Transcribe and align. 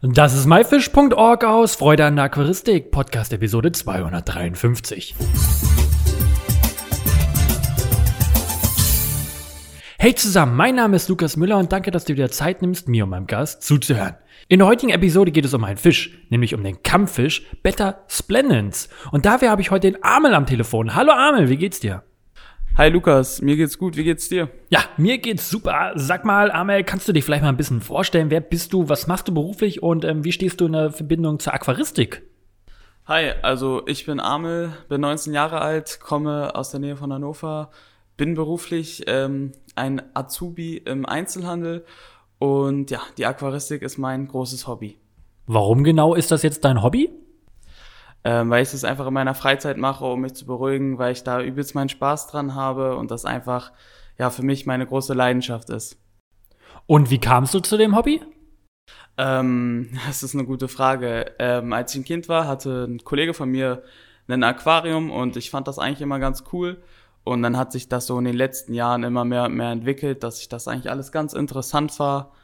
Das 0.00 0.32
ist 0.32 0.46
myfish.org 0.46 1.42
aus 1.42 1.74
Freude 1.74 2.04
an 2.04 2.14
der 2.14 2.26
Aquaristik, 2.26 2.92
Podcast 2.92 3.32
Episode 3.32 3.72
253. 3.72 5.16
Hey 9.98 10.14
zusammen, 10.14 10.54
mein 10.54 10.76
Name 10.76 10.94
ist 10.94 11.08
Lukas 11.08 11.36
Müller 11.36 11.58
und 11.58 11.72
danke, 11.72 11.90
dass 11.90 12.04
du 12.04 12.14
dir 12.14 12.30
Zeit 12.30 12.62
nimmst, 12.62 12.86
mir 12.86 13.02
und 13.02 13.10
meinem 13.10 13.26
Gast 13.26 13.64
zuzuhören. 13.64 14.14
In 14.46 14.60
der 14.60 14.68
heutigen 14.68 14.92
Episode 14.92 15.32
geht 15.32 15.44
es 15.44 15.52
um 15.52 15.64
einen 15.64 15.78
Fisch, 15.78 16.16
nämlich 16.28 16.54
um 16.54 16.62
den 16.62 16.84
Kampffisch 16.84 17.42
Betta 17.64 18.04
splendens. 18.06 18.88
Und 19.10 19.26
dafür 19.26 19.50
habe 19.50 19.62
ich 19.62 19.72
heute 19.72 19.90
den 19.90 20.04
Amel 20.04 20.32
am 20.32 20.46
Telefon. 20.46 20.94
Hallo 20.94 21.10
Amel, 21.10 21.48
wie 21.48 21.56
geht's 21.56 21.80
dir? 21.80 22.04
Hi 22.78 22.90
Lukas, 22.90 23.42
mir 23.42 23.56
geht's 23.56 23.76
gut, 23.76 23.96
wie 23.96 24.04
geht's 24.04 24.28
dir? 24.28 24.50
Ja, 24.68 24.78
mir 24.96 25.18
geht's 25.18 25.50
super. 25.50 25.90
Sag 25.96 26.24
mal, 26.24 26.52
Amel, 26.52 26.84
kannst 26.84 27.08
du 27.08 27.12
dich 27.12 27.24
vielleicht 27.24 27.42
mal 27.42 27.48
ein 27.48 27.56
bisschen 27.56 27.80
vorstellen? 27.80 28.30
Wer 28.30 28.40
bist 28.40 28.72
du, 28.72 28.88
was 28.88 29.08
machst 29.08 29.26
du 29.26 29.34
beruflich 29.34 29.82
und 29.82 30.04
ähm, 30.04 30.22
wie 30.22 30.30
stehst 30.30 30.60
du 30.60 30.66
in 30.66 30.74
der 30.74 30.92
Verbindung 30.92 31.40
zur 31.40 31.54
Aquaristik? 31.54 32.22
Hi, 33.06 33.32
also 33.42 33.82
ich 33.88 34.06
bin 34.06 34.20
Amel, 34.20 34.74
bin 34.88 35.00
19 35.00 35.34
Jahre 35.34 35.60
alt, 35.60 35.98
komme 36.00 36.54
aus 36.54 36.70
der 36.70 36.78
Nähe 36.78 36.94
von 36.94 37.12
Hannover, 37.12 37.70
bin 38.16 38.34
beruflich 38.34 39.02
ähm, 39.08 39.50
ein 39.74 40.00
Azubi 40.14 40.76
im 40.76 41.04
Einzelhandel 41.04 41.84
und 42.38 42.92
ja, 42.92 43.00
die 43.16 43.26
Aquaristik 43.26 43.82
ist 43.82 43.98
mein 43.98 44.28
großes 44.28 44.68
Hobby. 44.68 45.00
Warum 45.48 45.82
genau 45.82 46.14
ist 46.14 46.30
das 46.30 46.44
jetzt 46.44 46.64
dein 46.64 46.80
Hobby? 46.80 47.10
Ähm, 48.28 48.50
weil 48.50 48.62
ich 48.62 48.74
es 48.74 48.84
einfach 48.84 49.06
in 49.06 49.14
meiner 49.14 49.34
Freizeit 49.34 49.78
mache, 49.78 50.04
um 50.04 50.20
mich 50.20 50.34
zu 50.34 50.44
beruhigen, 50.44 50.98
weil 50.98 51.12
ich 51.12 51.24
da 51.24 51.40
übelst 51.40 51.74
meinen 51.74 51.88
Spaß 51.88 52.26
dran 52.26 52.54
habe 52.54 52.94
und 52.96 53.10
das 53.10 53.24
einfach 53.24 53.72
ja 54.18 54.28
für 54.28 54.42
mich 54.42 54.66
meine 54.66 54.86
große 54.86 55.14
Leidenschaft 55.14 55.70
ist. 55.70 55.96
Und 56.86 57.08
wie 57.08 57.20
kamst 57.20 57.54
du 57.54 57.60
zu 57.60 57.78
dem 57.78 57.96
Hobby? 57.96 58.20
Ähm, 59.16 59.88
das 60.06 60.22
ist 60.22 60.34
eine 60.34 60.44
gute 60.44 60.68
Frage. 60.68 61.32
Ähm, 61.38 61.72
als 61.72 61.94
ich 61.94 62.02
ein 62.02 62.04
Kind 62.04 62.28
war, 62.28 62.46
hatte 62.46 62.84
ein 62.84 63.02
Kollege 63.02 63.32
von 63.32 63.48
mir 63.48 63.82
ein 64.28 64.44
Aquarium 64.44 65.10
und 65.10 65.38
ich 65.38 65.48
fand 65.48 65.66
das 65.66 65.78
eigentlich 65.78 66.02
immer 66.02 66.18
ganz 66.18 66.44
cool. 66.52 66.82
Und 67.24 67.42
dann 67.42 67.56
hat 67.56 67.72
sich 67.72 67.88
das 67.88 68.06
so 68.06 68.18
in 68.18 68.26
den 68.26 68.36
letzten 68.36 68.74
Jahren 68.74 69.04
immer 69.04 69.24
mehr 69.24 69.44
und 69.44 69.54
mehr 69.54 69.70
entwickelt, 69.70 70.22
dass 70.22 70.38
ich 70.42 70.50
das 70.50 70.68
eigentlich 70.68 70.90
alles 70.90 71.12
ganz 71.12 71.32
interessant 71.32 71.98
war, 71.98 72.34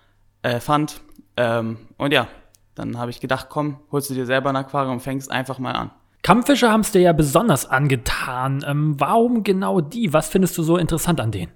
äh, 0.40 0.60
fand. 0.60 1.02
Ähm, 1.36 1.76
und 1.98 2.14
ja, 2.14 2.26
dann 2.74 2.98
habe 2.98 3.10
ich 3.10 3.20
gedacht, 3.20 3.48
komm, 3.50 3.78
holst 3.92 4.10
du 4.10 4.14
dir 4.14 4.26
selber 4.26 4.50
ein 4.50 4.56
Aquarium 4.56 4.94
und 4.94 5.00
fängst 5.00 5.30
einfach 5.30 5.58
mal 5.58 5.72
an. 5.72 5.90
Kampffische 6.22 6.70
haben 6.70 6.80
es 6.80 6.90
dir 6.90 7.02
ja 7.02 7.12
besonders 7.12 7.66
angetan. 7.66 8.64
Ähm, 8.66 8.98
warum 8.98 9.42
genau 9.42 9.80
die? 9.80 10.12
Was 10.12 10.28
findest 10.28 10.56
du 10.56 10.62
so 10.62 10.78
interessant 10.78 11.20
an 11.20 11.30
denen? 11.30 11.52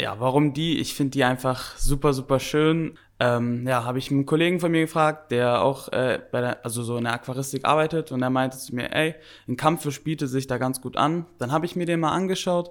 Ja, 0.00 0.18
warum 0.18 0.54
die? 0.54 0.78
Ich 0.78 0.94
finde 0.94 1.10
die 1.10 1.24
einfach 1.24 1.76
super, 1.76 2.14
super 2.14 2.40
schön. 2.40 2.96
Ähm, 3.18 3.66
ja, 3.68 3.84
habe 3.84 3.98
ich 3.98 4.10
einen 4.10 4.24
Kollegen 4.24 4.58
von 4.58 4.72
mir 4.72 4.80
gefragt, 4.80 5.30
der 5.30 5.60
auch 5.60 5.88
äh, 5.88 6.18
bei 6.32 6.40
der, 6.40 6.64
also 6.64 6.82
so 6.82 6.96
in 6.96 7.04
der 7.04 7.12
Aquaristik 7.12 7.66
arbeitet 7.66 8.10
und 8.10 8.22
er 8.22 8.30
meinte 8.30 8.56
zu 8.56 8.74
mir, 8.74 8.94
ey, 8.94 9.14
ein 9.46 9.58
Kampffisch 9.58 10.02
bietet 10.02 10.30
sich 10.30 10.46
da 10.46 10.56
ganz 10.56 10.80
gut 10.80 10.96
an. 10.96 11.26
Dann 11.36 11.52
habe 11.52 11.66
ich 11.66 11.76
mir 11.76 11.84
den 11.84 12.00
mal 12.00 12.12
angeschaut, 12.12 12.70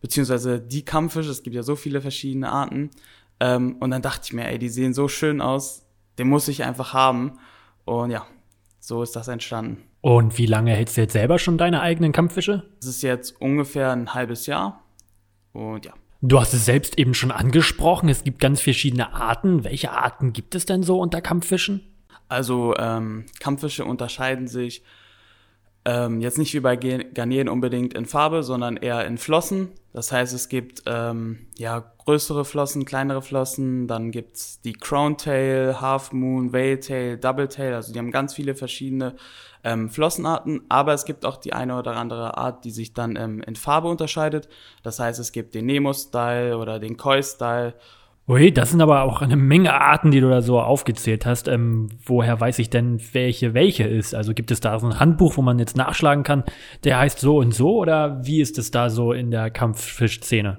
beziehungsweise 0.00 0.60
die 0.60 0.84
Kampffische, 0.84 1.30
es 1.30 1.44
gibt 1.44 1.54
ja 1.54 1.62
so 1.62 1.76
viele 1.76 2.00
verschiedene 2.00 2.50
Arten. 2.50 2.90
Ähm, 3.38 3.76
und 3.78 3.92
dann 3.92 4.02
dachte 4.02 4.22
ich 4.24 4.32
mir, 4.32 4.48
ey, 4.48 4.58
die 4.58 4.68
sehen 4.68 4.94
so 4.94 5.06
schön 5.06 5.40
aus, 5.40 5.83
den 6.18 6.28
muss 6.28 6.48
ich 6.48 6.64
einfach 6.64 6.92
haben. 6.92 7.38
Und 7.84 8.10
ja, 8.10 8.26
so 8.80 9.02
ist 9.02 9.16
das 9.16 9.28
entstanden. 9.28 9.82
Und 10.00 10.36
wie 10.36 10.46
lange 10.46 10.72
hältst 10.72 10.96
du 10.96 11.00
jetzt 11.00 11.14
selber 11.14 11.38
schon 11.38 11.56
deine 11.56 11.80
eigenen 11.80 12.12
Kampffische? 12.12 12.64
Das 12.80 12.88
ist 12.88 13.02
jetzt 13.02 13.40
ungefähr 13.40 13.90
ein 13.92 14.12
halbes 14.12 14.46
Jahr. 14.46 14.82
Und 15.52 15.86
ja. 15.86 15.92
Du 16.20 16.40
hast 16.40 16.54
es 16.54 16.64
selbst 16.64 16.98
eben 16.98 17.14
schon 17.14 17.30
angesprochen. 17.30 18.08
Es 18.08 18.24
gibt 18.24 18.38
ganz 18.38 18.60
verschiedene 18.60 19.14
Arten. 19.14 19.64
Welche 19.64 19.92
Arten 19.92 20.32
gibt 20.32 20.54
es 20.54 20.66
denn 20.66 20.82
so 20.82 20.98
unter 20.98 21.20
Kampffischen? 21.20 21.80
Also 22.28 22.74
ähm, 22.78 23.26
Kampffische 23.40 23.84
unterscheiden 23.84 24.48
sich 24.48 24.82
ähm, 25.84 26.20
jetzt 26.20 26.38
nicht 26.38 26.54
wie 26.54 26.60
bei 26.60 26.76
Garnelen 26.76 27.48
unbedingt 27.48 27.94
in 27.94 28.06
Farbe, 28.06 28.42
sondern 28.42 28.76
eher 28.76 29.04
in 29.06 29.18
Flossen. 29.18 29.68
Das 29.92 30.10
heißt, 30.10 30.32
es 30.32 30.48
gibt 30.48 30.82
ähm, 30.86 31.46
ja 31.56 31.92
größere 32.04 32.44
Flossen, 32.44 32.84
kleinere 32.84 33.22
Flossen, 33.22 33.86
dann 33.86 34.10
gibt's 34.10 34.60
die 34.62 34.72
Crown 34.72 35.16
Tail, 35.16 35.80
Half 35.80 36.12
Moon, 36.12 36.52
Whale 36.52 36.80
Tail, 36.80 37.16
Double 37.16 37.48
Tail, 37.48 37.74
also 37.74 37.92
die 37.92 37.98
haben 37.98 38.10
ganz 38.10 38.34
viele 38.34 38.54
verschiedene 38.54 39.14
ähm, 39.62 39.88
Flossenarten, 39.88 40.62
aber 40.68 40.92
es 40.94 41.04
gibt 41.04 41.24
auch 41.24 41.36
die 41.36 41.52
eine 41.52 41.78
oder 41.78 41.96
andere 41.96 42.36
Art, 42.36 42.64
die 42.64 42.70
sich 42.70 42.92
dann 42.92 43.16
ähm, 43.16 43.42
in 43.42 43.56
Farbe 43.56 43.88
unterscheidet. 43.88 44.48
Das 44.82 44.98
heißt, 44.98 45.18
es 45.18 45.32
gibt 45.32 45.54
den 45.54 45.66
Nemo-Style 45.66 46.58
oder 46.58 46.78
den 46.78 46.96
Koi-Style 46.96 47.74
Ui, 48.26 48.50
das 48.52 48.70
sind 48.70 48.80
aber 48.80 49.02
auch 49.02 49.20
eine 49.20 49.36
Menge 49.36 49.74
Arten, 49.78 50.10
die 50.10 50.20
du 50.20 50.30
da 50.30 50.40
so 50.40 50.58
aufgezählt 50.58 51.26
hast. 51.26 51.46
Ähm, 51.46 51.90
woher 52.06 52.40
weiß 52.40 52.58
ich 52.58 52.70
denn, 52.70 52.98
welche 53.12 53.52
welche 53.52 53.84
ist? 53.84 54.14
Also 54.14 54.32
gibt 54.32 54.50
es 54.50 54.60
da 54.60 54.78
so 54.78 54.86
ein 54.86 54.98
Handbuch, 54.98 55.36
wo 55.36 55.42
man 55.42 55.58
jetzt 55.58 55.76
nachschlagen 55.76 56.24
kann, 56.24 56.42
der 56.84 56.98
heißt 56.98 57.18
so 57.18 57.36
und 57.36 57.52
so? 57.52 57.76
Oder 57.76 58.24
wie 58.24 58.40
ist 58.40 58.56
es 58.56 58.70
da 58.70 58.88
so 58.88 59.12
in 59.12 59.30
der 59.30 59.50
Kampffischszene? 59.50 60.58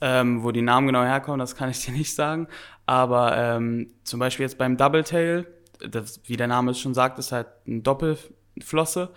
Ähm, 0.00 0.42
wo 0.42 0.50
die 0.50 0.62
Namen 0.62 0.88
genau 0.88 1.04
herkommen, 1.04 1.38
das 1.38 1.54
kann 1.54 1.70
ich 1.70 1.84
dir 1.84 1.92
nicht 1.92 2.12
sagen. 2.12 2.48
Aber 2.86 3.36
ähm, 3.36 3.92
zum 4.02 4.18
Beispiel 4.18 4.42
jetzt 4.42 4.58
beim 4.58 4.76
Double 4.76 5.04
Tail, 5.04 5.46
das, 5.88 6.20
wie 6.24 6.36
der 6.36 6.48
Name 6.48 6.72
es 6.72 6.80
schon 6.80 6.94
sagt, 6.94 7.20
ist 7.20 7.30
halt 7.30 7.46
eine 7.68 7.82
Doppelflosse. 7.82 9.10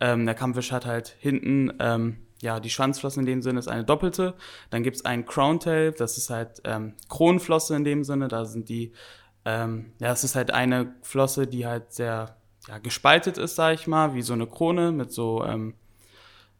Ähm, 0.00 0.26
der 0.26 0.34
Kampffisch 0.34 0.72
hat 0.72 0.84
halt 0.84 1.14
hinten 1.20 1.72
ähm, 1.78 2.25
ja, 2.42 2.60
die 2.60 2.70
Schwanzflosse 2.70 3.20
in 3.20 3.26
dem 3.26 3.42
Sinne 3.42 3.58
ist 3.58 3.68
eine 3.68 3.84
doppelte. 3.84 4.34
Dann 4.70 4.82
gibt 4.82 4.96
es 4.96 5.04
einen 5.04 5.24
Crown 5.24 5.60
Tail, 5.60 5.92
das 5.92 6.18
ist 6.18 6.30
halt 6.30 6.60
ähm, 6.64 6.94
Kronenflosse 7.08 7.74
in 7.74 7.84
dem 7.84 8.04
Sinne. 8.04 8.28
Da 8.28 8.44
sind 8.44 8.68
die, 8.68 8.92
ähm, 9.44 9.92
ja, 9.98 10.12
es 10.12 10.24
ist 10.24 10.36
halt 10.36 10.50
eine 10.50 10.94
Flosse, 11.02 11.46
die 11.46 11.66
halt 11.66 11.92
sehr 11.92 12.36
ja, 12.68 12.78
gespaltet 12.78 13.38
ist, 13.38 13.56
sage 13.56 13.74
ich 13.74 13.86
mal, 13.86 14.14
wie 14.14 14.22
so 14.22 14.32
eine 14.32 14.46
Krone 14.46 14.92
mit 14.92 15.12
so 15.12 15.44
ähm, 15.44 15.74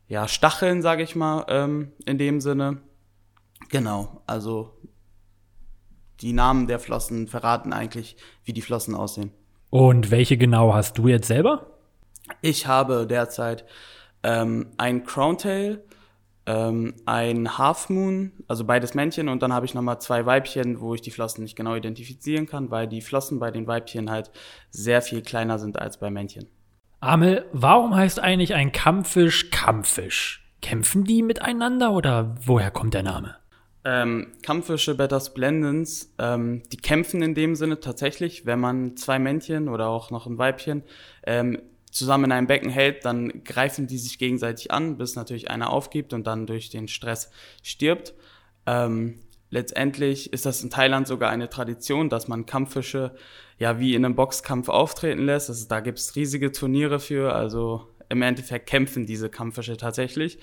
ja, 0.08 0.28
Stacheln, 0.28 0.82
sage 0.82 1.02
ich 1.02 1.16
mal, 1.16 1.44
ähm, 1.48 1.92
in 2.06 2.18
dem 2.18 2.40
Sinne. 2.40 2.78
Genau, 3.68 4.22
also 4.26 4.72
die 6.20 6.32
Namen 6.32 6.66
der 6.66 6.78
Flossen 6.78 7.26
verraten 7.26 7.72
eigentlich, 7.72 8.16
wie 8.44 8.52
die 8.52 8.62
Flossen 8.62 8.94
aussehen. 8.94 9.32
Und 9.70 10.10
welche 10.10 10.38
genau 10.38 10.72
hast 10.72 10.96
du 10.96 11.08
jetzt 11.08 11.26
selber? 11.26 11.66
Ich 12.40 12.66
habe 12.66 13.06
derzeit 13.06 13.64
ähm, 14.22 14.68
ein 14.76 15.04
Crowntail, 15.04 15.82
ähm, 16.46 16.94
ein 17.04 17.58
Half 17.58 17.90
Moon, 17.90 18.32
also 18.48 18.64
beides 18.64 18.94
Männchen 18.94 19.28
und 19.28 19.42
dann 19.42 19.52
habe 19.52 19.66
ich 19.66 19.74
nochmal 19.74 20.00
zwei 20.00 20.24
Weibchen, 20.26 20.80
wo 20.80 20.94
ich 20.94 21.02
die 21.02 21.10
Flossen 21.10 21.42
nicht 21.42 21.56
genau 21.56 21.74
identifizieren 21.74 22.46
kann, 22.46 22.70
weil 22.70 22.86
die 22.86 23.00
Flossen 23.00 23.38
bei 23.38 23.50
den 23.50 23.66
Weibchen 23.66 24.10
halt 24.10 24.30
sehr 24.70 25.02
viel 25.02 25.22
kleiner 25.22 25.58
sind 25.58 25.78
als 25.78 25.98
bei 25.98 26.10
Männchen. 26.10 26.46
Amel, 27.00 27.44
warum 27.52 27.94
heißt 27.94 28.20
eigentlich 28.20 28.54
ein 28.54 28.72
Kampffisch 28.72 29.50
Kampffisch? 29.50 30.42
Kämpfen 30.62 31.04
die 31.04 31.22
miteinander 31.22 31.92
oder 31.92 32.34
woher 32.44 32.70
kommt 32.70 32.94
der 32.94 33.02
Name? 33.02 33.36
Ähm, 33.84 34.32
Kampffische 34.42 34.96
Beta 34.96 35.20
Splendens, 35.20 36.12
ähm, 36.18 36.62
die 36.72 36.76
kämpfen 36.76 37.22
in 37.22 37.34
dem 37.34 37.54
Sinne 37.54 37.78
tatsächlich, 37.78 38.44
wenn 38.44 38.58
man 38.58 38.96
zwei 38.96 39.20
Männchen 39.20 39.68
oder 39.68 39.88
auch 39.88 40.10
noch 40.10 40.26
ein 40.26 40.38
Weibchen 40.38 40.82
ähm, 41.24 41.60
zusammen 41.96 42.24
in 42.24 42.32
einem 42.32 42.46
Becken 42.46 42.70
hält, 42.70 43.04
dann 43.04 43.42
greifen 43.42 43.86
die 43.86 43.98
sich 43.98 44.18
gegenseitig 44.18 44.70
an, 44.70 44.98
bis 44.98 45.16
natürlich 45.16 45.50
einer 45.50 45.70
aufgibt 45.70 46.12
und 46.12 46.26
dann 46.26 46.46
durch 46.46 46.68
den 46.68 46.88
Stress 46.88 47.30
stirbt. 47.62 48.14
Ähm, 48.66 49.20
letztendlich 49.50 50.32
ist 50.32 50.46
das 50.46 50.62
in 50.62 50.70
Thailand 50.70 51.06
sogar 51.06 51.30
eine 51.30 51.48
Tradition, 51.48 52.08
dass 52.08 52.28
man 52.28 52.46
Kampffische 52.46 53.14
ja 53.58 53.80
wie 53.80 53.94
in 53.94 54.04
einem 54.04 54.14
Boxkampf 54.14 54.68
auftreten 54.68 55.24
lässt. 55.24 55.48
Also, 55.48 55.66
da 55.68 55.80
gibt's 55.80 56.14
riesige 56.16 56.52
Turniere 56.52 57.00
für, 57.00 57.34
also 57.34 57.88
im 58.08 58.22
Endeffekt 58.22 58.68
kämpfen 58.68 59.06
diese 59.06 59.30
Kampffische 59.30 59.76
tatsächlich. 59.76 60.38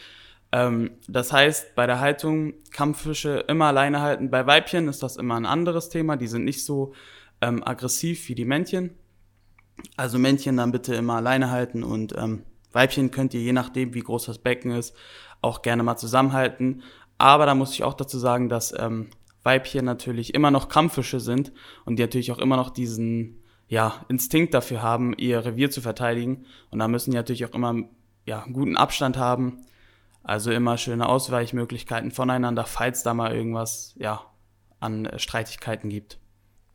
Ähm, 0.52 0.92
das 1.08 1.32
heißt, 1.32 1.76
bei 1.76 1.86
der 1.86 2.00
Haltung 2.00 2.54
Kampffische 2.72 3.46
immer 3.48 3.66
alleine 3.66 4.02
halten. 4.02 4.32
Bei 4.32 4.48
Weibchen 4.48 4.88
ist 4.88 5.04
das 5.04 5.18
immer 5.18 5.36
ein 5.36 5.46
anderes 5.46 5.90
Thema. 5.90 6.18
Die 6.18 6.28
sind 6.28 6.46
nicht 6.46 6.66
so 6.66 6.94
ähm, 7.42 7.64
aggressiv 7.64 8.28
wie 8.28 8.36
die 8.36 8.46
Männchen. 8.46 8.98
Also 9.98 10.20
Männchen 10.20 10.58
dann 10.58 10.72
bitte 10.72 10.96
immer 10.96 11.16
alleine 11.16 11.50
halten 11.52 11.84
und 11.84 12.16
ähm, 12.18 12.44
Weibchen 12.72 13.12
könnt 13.12 13.34
ihr, 13.34 13.42
je 13.42 13.54
nachdem, 13.54 13.94
wie 13.94 14.00
groß 14.00 14.26
das 14.26 14.40
Becken 14.40 14.72
ist, 14.72 14.96
auch 15.42 15.62
gerne 15.62 15.84
mal 15.84 15.98
zusammenhalten. 15.98 16.84
Aber 17.18 17.46
da 17.46 17.56
muss 17.56 17.74
ich 17.74 17.84
auch 17.84 17.94
dazu 17.94 18.18
sagen, 18.18 18.50
dass 18.50 18.74
ähm, 18.78 19.08
Weibchen 19.44 19.86
natürlich 19.86 20.34
immer 20.34 20.52
noch 20.52 20.70
Kampffische 20.70 21.20
sind 21.20 21.52
und 21.86 21.98
die 21.98 22.04
natürlich 22.04 22.32
auch 22.32 22.40
immer 22.40 22.58
noch 22.58 22.70
diesen 22.70 23.44
ja, 23.68 24.06
Instinkt 24.10 24.54
dafür 24.54 24.82
haben, 24.82 25.14
ihr 25.18 25.46
Revier 25.46 25.70
zu 25.70 25.82
verteidigen. 25.82 26.46
Und 26.70 26.80
da 26.80 26.88
müssen 26.88 27.12
die 27.12 27.18
natürlich 27.18 27.46
auch 27.46 27.54
immer 27.54 27.76
ja, 28.26 28.44
einen 28.44 28.54
guten 28.54 28.78
Abstand 28.78 29.18
haben. 29.18 29.66
Also 30.24 30.52
immer 30.52 30.78
schöne 30.78 31.08
Ausweichmöglichkeiten 31.10 32.12
voneinander, 32.12 32.66
falls 32.66 33.04
da 33.04 33.14
mal 33.14 33.36
irgendwas 33.36 33.94
ja, 33.98 34.22
an 34.80 35.10
Streitigkeiten 35.18 35.90
gibt. 35.90 36.18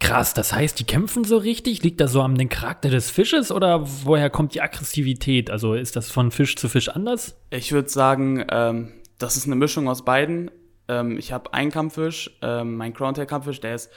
Krass, 0.08 0.32
das 0.32 0.54
heißt, 0.54 0.78
die 0.80 0.84
kämpfen 0.84 1.24
so 1.24 1.36
richtig? 1.36 1.82
Liegt 1.82 2.00
das 2.00 2.12
so 2.12 2.22
am 2.22 2.38
den 2.38 2.48
Charakter 2.48 2.88
des 2.88 3.10
Fisches 3.10 3.52
oder 3.52 3.86
woher 4.06 4.30
kommt 4.30 4.54
die 4.54 4.62
Aggressivität? 4.62 5.50
Also 5.50 5.74
ist 5.74 5.96
das 5.96 6.10
von 6.10 6.30
Fisch 6.30 6.56
zu 6.56 6.70
Fisch 6.70 6.88
anders? 6.88 7.36
Ich 7.50 7.72
würde 7.72 7.90
sagen, 7.90 8.42
ähm, 8.50 8.94
das 9.18 9.36
ist 9.36 9.44
eine 9.44 9.54
Mischung 9.54 9.86
aus 9.86 10.06
beiden. 10.06 10.50
Ähm, 10.88 11.18
ich 11.18 11.30
habe 11.30 11.52
einen 11.52 11.70
Kampffisch, 11.70 12.38
ähm, 12.40 12.78
mein 12.78 12.94
Crowntail-Kampffisch, 12.94 13.60
der 13.60 13.74
ist 13.74 13.90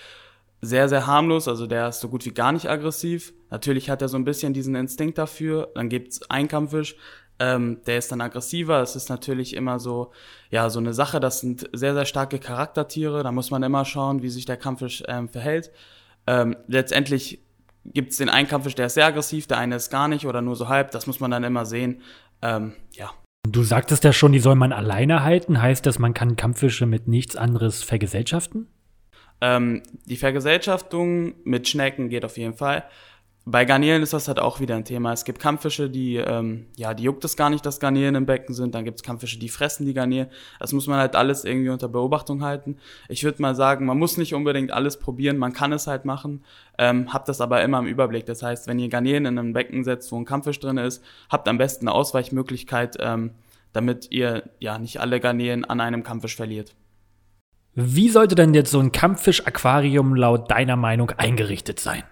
sehr, 0.60 0.90
sehr 0.90 1.08
harmlos, 1.08 1.48
also 1.48 1.66
der 1.66 1.88
ist 1.88 2.02
so 2.02 2.10
gut 2.10 2.26
wie 2.26 2.34
gar 2.34 2.52
nicht 2.52 2.70
aggressiv. 2.70 3.32
Natürlich 3.50 3.90
hat 3.90 4.02
er 4.02 4.10
so 4.10 4.18
ein 4.18 4.26
bisschen 4.26 4.54
diesen 4.54 4.76
Instinkt 4.76 5.18
dafür. 5.18 5.72
Dann 5.76 5.88
gibt's 5.88 6.30
einen 6.30 6.50
Kampffisch, 6.50 6.98
ähm, 7.42 7.80
der 7.88 7.98
ist 7.98 8.12
dann 8.12 8.22
aggressiver. 8.22 8.82
Es 8.84 8.96
ist 8.96 9.10
natürlich 9.10 9.56
immer 9.56 9.80
so, 9.80 10.12
ja, 10.52 10.70
so 10.70 10.80
eine 10.80 10.94
Sache. 10.94 11.20
Das 11.20 11.40
sind 11.40 11.68
sehr, 11.74 11.96
sehr 11.96 12.06
starke 12.06 12.38
Charaktertiere. 12.38 13.24
Da 13.24 13.32
muss 13.32 13.50
man 13.50 13.64
immer 13.64 13.84
schauen, 13.84 14.22
wie 14.22 14.30
sich 14.30 14.46
der 14.46 14.58
Kampffisch 14.58 15.04
ähm, 15.08 15.28
verhält. 15.28 15.72
Ähm, 16.28 16.56
letztendlich 16.68 17.42
gibt's 17.84 18.18
den 18.18 18.30
einen 18.30 18.48
Kampffisch, 18.48 18.76
der 18.76 18.86
ist 18.86 18.94
sehr 18.94 19.08
aggressiv, 19.08 19.48
der 19.48 19.58
eine 19.58 19.76
ist 19.76 19.90
gar 19.90 20.08
nicht 20.08 20.28
oder 20.28 20.44
nur 20.44 20.56
so 20.56 20.70
halb. 20.70 20.92
Das 20.92 21.08
muss 21.08 21.20
man 21.20 21.32
dann 21.32 21.44
immer 21.44 21.66
sehen. 21.66 22.02
Ähm, 22.44 22.74
ja. 22.94 23.10
Du 23.50 23.64
sagtest 23.64 24.04
ja 24.04 24.14
schon, 24.14 24.34
die 24.34 24.40
soll 24.40 24.54
man 24.54 24.72
alleine 24.72 25.24
halten. 25.24 25.60
Heißt 25.60 25.88
das, 25.88 25.98
man 25.98 26.14
kann 26.14 26.36
Kampffische 26.36 26.86
mit 26.86 27.08
nichts 27.08 27.36
anderes 27.36 27.82
vergesellschaften? 27.82 28.68
Ähm, 29.42 29.82
die 30.06 30.18
Vergesellschaftung 30.18 31.34
mit 31.44 31.68
Schnecken 31.68 32.10
geht 32.10 32.24
auf 32.24 32.38
jeden 32.38 32.54
Fall. 32.54 32.84
Bei 33.44 33.66
Garnelen 33.66 34.04
ist 34.04 34.14
das 34.14 34.28
halt 34.28 34.40
auch 34.40 34.60
wieder 34.60 34.76
ein 34.76 34.86
Thema. 34.86 35.14
Es 35.14 35.26
gibt 35.26 35.40
Kampffische, 35.40 35.90
die, 35.90 36.18
ähm, 36.18 36.68
ja, 36.78 36.94
die 36.94 37.04
juckt 37.04 37.26
es 37.26 37.36
gar 37.36 37.50
nicht, 37.50 37.66
dass 37.66 37.80
Garnelen 37.80 38.14
im 38.14 38.28
Becken 38.28 38.54
sind. 38.54 38.76
Dann 38.76 38.86
gibt 38.86 38.98
es 38.98 39.04
Kampffische, 39.04 39.40
die 39.40 39.50
fressen 39.50 39.88
die 39.88 39.96
Garnelen. 39.96 40.28
Das 40.60 40.74
muss 40.74 40.86
man 40.86 41.00
halt 41.00 41.16
alles 41.16 41.44
irgendwie 41.44 41.70
unter 41.70 41.88
Beobachtung 41.88 42.44
halten. 42.44 42.78
Ich 43.10 43.24
würde 43.24 43.42
mal 43.42 43.56
sagen, 43.56 43.88
man 43.88 43.98
muss 43.98 44.18
nicht 44.18 44.36
unbedingt 44.36 44.72
alles 44.72 45.00
probieren, 45.00 45.38
man 45.38 45.54
kann 45.54 45.74
es 45.74 45.88
halt 45.88 46.06
machen. 46.06 46.44
Ähm, 46.78 47.12
habt 47.12 47.28
das 47.30 47.42
aber 47.42 47.64
immer 47.64 47.80
im 47.80 47.88
Überblick. 47.88 48.28
Das 48.28 48.44
heißt, 48.44 48.68
wenn 48.68 48.78
ihr 48.78 48.90
Garnelen 48.90 49.26
in 49.26 49.40
einem 49.40 49.54
Becken 49.54 49.84
setzt, 49.84 50.12
wo 50.12 50.18
ein 50.18 50.26
Kampffisch 50.26 50.60
drin 50.60 50.78
ist, 50.78 51.04
habt 51.32 51.48
am 51.48 51.58
besten 51.58 51.88
eine 51.88 51.96
Ausweichmöglichkeit, 51.96 52.98
ähm, 53.00 53.32
damit 53.74 54.12
ihr 54.12 54.52
ja 54.60 54.78
nicht 54.78 55.00
alle 55.00 55.20
Garnelen 55.20 55.66
an 55.66 55.82
einem 55.82 56.04
Kampffisch 56.04 56.36
verliert. 56.36 56.76
Wie 57.74 58.10
sollte 58.10 58.36
denn 58.36 58.54
jetzt 58.54 58.70
so 58.70 58.80
ein 58.80 58.92
Kampffisch-Aquarium 58.92 60.14
laut 60.14 60.52
deiner 60.52 60.76
Meinung 60.76 61.10
eingerichtet 61.12 61.80
sein? 61.80 62.04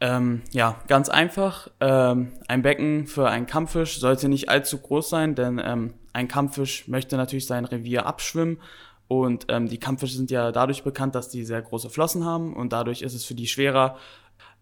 Ähm, 0.00 0.42
ja, 0.52 0.76
ganz 0.88 1.08
einfach. 1.08 1.68
Ähm, 1.80 2.32
ein 2.48 2.62
Becken 2.62 3.06
für 3.06 3.28
einen 3.28 3.46
Kampffisch 3.46 3.98
sollte 3.98 4.28
nicht 4.28 4.48
allzu 4.48 4.78
groß 4.78 5.08
sein, 5.08 5.34
denn 5.34 5.60
ähm, 5.64 5.94
ein 6.12 6.28
Kampffisch 6.28 6.86
möchte 6.88 7.16
natürlich 7.16 7.46
sein 7.46 7.64
Revier 7.64 8.06
abschwimmen. 8.06 8.60
Und 9.08 9.46
ähm, 9.48 9.68
die 9.68 9.78
Kampffische 9.78 10.16
sind 10.16 10.30
ja 10.30 10.52
dadurch 10.52 10.82
bekannt, 10.82 11.14
dass 11.14 11.28
die 11.28 11.44
sehr 11.44 11.62
große 11.62 11.90
Flossen 11.90 12.24
haben 12.24 12.54
und 12.54 12.72
dadurch 12.72 13.02
ist 13.02 13.14
es 13.14 13.24
für 13.24 13.34
die 13.34 13.46
schwerer. 13.46 13.96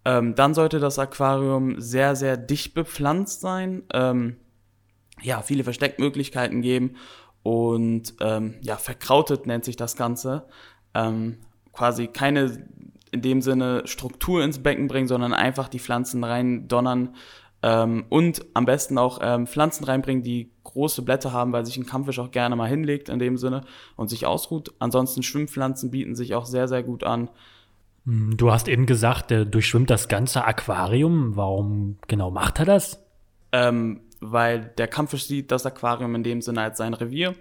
Ähm, 0.04 0.34
dann 0.34 0.54
sollte 0.54 0.81
das 0.81 0.98
Aquarium 0.98 1.81
sehr, 1.81 2.14
sehr 2.14 2.36
dicht 2.36 2.75
bepflanzt 2.75 3.40
sein. 3.40 3.82
Ähm, 3.92 4.36
ja, 5.22 5.40
viele 5.40 5.64
Versteckmöglichkeiten 5.64 6.60
geben 6.60 6.96
und 7.42 8.14
ja, 8.20 8.76
verkrautet 8.76 9.46
nennt 9.46 9.66
sich 9.66 9.76
das 9.76 9.96
Ganze. 9.96 10.46
Quasi 11.72 12.06
keine 12.06 12.66
in 13.14 13.22
dem 13.22 13.40
Sinne 13.40 13.82
Struktur 13.87 14.43
ins 14.43 14.58
Becken 14.58 14.88
bringen, 14.88 15.08
sondern 15.08 15.32
einfach 15.32 15.69
die 15.69 15.78
Pflanzen 15.78 16.22
rein 16.25 16.69
donnern 16.69 17.14
ähm, 17.62 18.05
und 18.11 18.44
am 18.52 18.66
besten 18.66 18.99
auch 18.99 19.20
ähm, 19.22 19.46
Pflanzen 19.46 19.84
reinbringen, 19.84 20.22
die 20.22 20.50
große 20.64 21.00
Blätter 21.00 21.32
haben, 21.32 21.52
weil 21.52 21.64
sich 21.64 21.78
ein 21.78 21.87
Kampffisch 21.87 22.19
auch 22.19 22.31
gerne 22.31 22.56
mal 22.56 22.69
hinlegt 22.69 23.08
in 23.08 23.19
dem 23.19 23.38
Sinne 23.38 23.62
und 23.96 24.11
sich 24.11 24.26
ausruht. 24.26 24.75
Ansonsten 24.81 25.22
Schwimmpflanzen 25.22 25.90
bieten 25.90 26.14
sich 26.14 26.34
auch 26.34 26.44
sehr, 26.44 26.69
sehr 26.69 26.82
gut 26.82 27.05
an. 27.05 27.31
Hm, 28.05 28.37
du 28.37 28.52
hast 28.52 28.69
eben 28.69 28.84
gesagt, 28.84 29.31
der 29.31 29.46
durchschwimmt 29.46 29.88
das 29.88 30.08
ganze 30.08 30.44
Aquarium. 30.44 31.37
Warum 31.37 31.96
genau 32.06 32.31
macht 32.31 32.58
er 32.58 32.67
das? 32.67 33.02
Ähm, 33.52 34.00
weil 34.20 34.72
der 34.76 34.88
Kampffisch 34.88 35.25
sieht 35.25 35.50
das 35.50 35.64
Aquarium 35.64 36.14
in 36.17 36.22
dem 36.22 36.43
Sinne 36.43 36.60
als 36.60 36.76
sein 36.76 36.93
Revier 36.93 37.34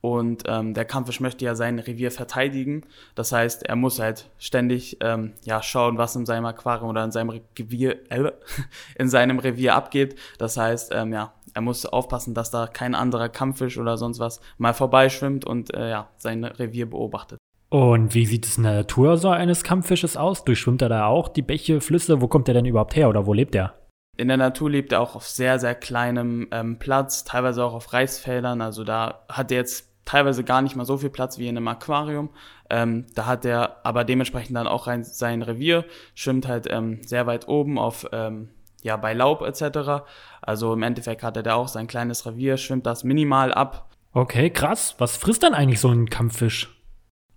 und 0.00 0.44
ähm, 0.46 0.72
der 0.72 0.86
Kampffisch 0.86 1.20
möchte 1.20 1.44
ja 1.44 1.54
sein 1.54 1.78
Revier 1.78 2.10
verteidigen. 2.10 2.86
Das 3.14 3.32
heißt, 3.32 3.64
er 3.64 3.76
muss 3.76 3.98
halt 3.98 4.30
ständig 4.38 4.96
ähm, 5.00 5.34
ja 5.44 5.62
schauen, 5.62 5.98
was 5.98 6.16
in 6.16 6.24
seinem 6.24 6.46
Aquarium 6.46 6.88
oder 6.88 7.04
in 7.04 7.12
seinem 7.12 7.40
Revier 7.58 8.10
äh, 8.10 8.32
in 8.98 9.08
seinem 9.08 9.38
Revier 9.38 9.74
abgeht. 9.74 10.16
Das 10.38 10.56
heißt, 10.56 10.92
ähm, 10.94 11.12
ja, 11.12 11.34
er 11.52 11.60
muss 11.60 11.84
aufpassen, 11.84 12.32
dass 12.34 12.50
da 12.50 12.66
kein 12.66 12.94
anderer 12.94 13.28
Kampffisch 13.28 13.76
oder 13.76 13.98
sonst 13.98 14.20
was 14.20 14.40
mal 14.56 14.72
vorbeischwimmt 14.72 15.44
und 15.44 15.74
äh, 15.74 15.90
ja 15.90 16.08
sein 16.16 16.44
Revier 16.44 16.88
beobachtet. 16.88 17.38
Und 17.68 18.14
wie 18.14 18.26
sieht 18.26 18.46
es 18.46 18.56
in 18.56 18.64
der 18.64 18.74
Natur 18.74 19.16
so 19.16 19.28
eines 19.28 19.62
Kampffisches 19.62 20.16
aus? 20.16 20.44
Durchschwimmt 20.44 20.82
er 20.82 20.88
da 20.88 21.06
auch 21.06 21.28
die 21.28 21.42
Bäche, 21.42 21.80
Flüsse? 21.80 22.20
Wo 22.20 22.26
kommt 22.26 22.48
er 22.48 22.54
denn 22.54 22.64
überhaupt 22.64 22.96
her 22.96 23.08
oder 23.08 23.26
wo 23.26 23.32
lebt 23.32 23.54
er? 23.54 23.74
In 24.16 24.28
der 24.28 24.36
Natur 24.36 24.70
lebt 24.70 24.92
er 24.92 25.00
auch 25.00 25.14
auf 25.14 25.26
sehr, 25.26 25.58
sehr 25.58 25.74
kleinem 25.74 26.48
ähm, 26.50 26.78
Platz, 26.78 27.24
teilweise 27.24 27.64
auch 27.64 27.74
auf 27.74 27.92
Reisfeldern. 27.92 28.60
Also 28.60 28.82
da 28.82 29.24
hat 29.28 29.52
er 29.52 29.58
jetzt 29.58 29.89
teilweise 30.10 30.42
gar 30.42 30.60
nicht 30.60 30.74
mal 30.74 30.84
so 30.84 30.98
viel 30.98 31.10
Platz 31.10 31.38
wie 31.38 31.46
in 31.46 31.56
einem 31.56 31.68
Aquarium. 31.68 32.30
Ähm, 32.68 33.06
da 33.14 33.26
hat 33.26 33.44
er 33.44 33.76
aber 33.84 34.02
dementsprechend 34.02 34.56
dann 34.56 34.66
auch 34.66 34.88
rein, 34.88 35.04
sein 35.04 35.42
Revier, 35.42 35.84
schwimmt 36.16 36.48
halt 36.48 36.66
ähm, 36.68 37.00
sehr 37.06 37.28
weit 37.28 37.46
oben 37.46 37.78
auf, 37.78 38.06
ähm, 38.10 38.48
ja, 38.82 38.96
bei 38.96 39.14
Laub 39.14 39.42
etc. 39.42 40.04
Also 40.42 40.72
im 40.72 40.82
Endeffekt 40.82 41.22
hat 41.22 41.36
er 41.36 41.44
da 41.44 41.54
auch 41.54 41.68
sein 41.68 41.86
kleines 41.86 42.26
Revier, 42.26 42.56
schwimmt 42.56 42.86
das 42.86 43.04
minimal 43.04 43.54
ab. 43.54 43.88
Okay, 44.12 44.50
krass. 44.50 44.96
Was 44.98 45.16
frisst 45.16 45.44
dann 45.44 45.54
eigentlich 45.54 45.78
so 45.78 45.88
ein 45.88 46.10
Kampffisch? 46.10 46.76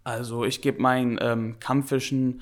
Also 0.03 0.43
ich 0.43 0.61
gebe 0.61 0.81
meinen 0.81 1.19
ähm, 1.21 1.59
Kampffischen 1.59 2.41